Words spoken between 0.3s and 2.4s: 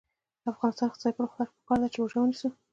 د افغانستان د اقتصادي پرمختګ لپاره پکار ده چې روژه